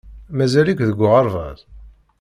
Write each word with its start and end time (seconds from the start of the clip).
Mazal-ik 0.37 0.79
deg 0.89 0.99
uɣerbaz? 1.05 1.59